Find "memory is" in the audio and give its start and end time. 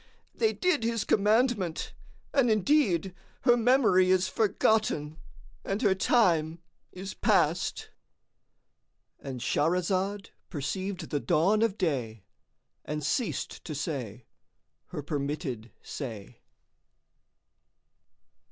3.55-4.27